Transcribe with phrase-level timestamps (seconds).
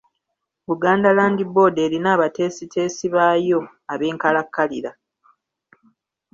[0.67, 3.59] Buganda Land Board erina abateesiteesi baayo
[3.93, 4.91] ab'enkalakkalira.